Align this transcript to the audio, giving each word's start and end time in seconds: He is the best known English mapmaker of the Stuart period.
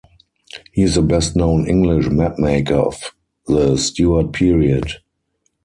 He 0.71 0.81
is 0.81 0.95
the 0.95 1.03
best 1.03 1.35
known 1.35 1.67
English 1.69 2.05
mapmaker 2.07 2.71
of 2.73 2.99
the 3.45 3.77
Stuart 3.77 4.33
period. 4.33 4.93